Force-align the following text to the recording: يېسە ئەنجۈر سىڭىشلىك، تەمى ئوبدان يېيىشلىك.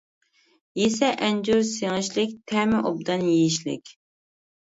يېسە 0.79 1.09
ئەنجۈر 1.25 1.59
سىڭىشلىك، 1.71 2.33
تەمى 2.53 2.79
ئوبدان 2.91 3.27
يېيىشلىك. 3.27 3.93